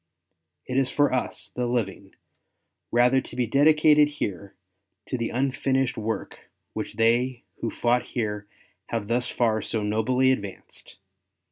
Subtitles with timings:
[0.65, 2.15] It is for us, the living,
[2.91, 4.55] rather to be dedicated here
[5.05, 8.47] to the unfinished work which they who fought here
[8.87, 10.97] have thus far so nobly advanced.